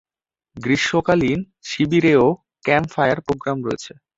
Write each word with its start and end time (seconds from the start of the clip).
গ্রীষ্মকালীন 0.55 1.39
শিবিরেও 1.63 2.25
camp 2.65 2.89
fire 2.93 3.19
programme 3.25 3.57
রয়েছে। 3.67 3.91